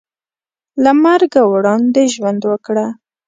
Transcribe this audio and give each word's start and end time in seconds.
له 0.83 0.91
مرګه 1.03 1.41
وړاندې 1.51 2.01
ژوند 2.13 2.41
وکړه. 2.49 2.85